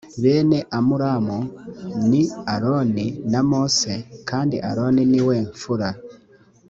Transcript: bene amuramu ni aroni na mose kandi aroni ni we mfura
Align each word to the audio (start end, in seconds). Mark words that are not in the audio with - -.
bene 0.21 0.57
amuramu 0.77 1.39
ni 2.09 2.21
aroni 2.53 3.05
na 3.31 3.41
mose 3.49 3.93
kandi 4.29 4.55
aroni 4.69 5.03
ni 5.11 5.21
we 5.27 5.37
mfura 5.49 5.89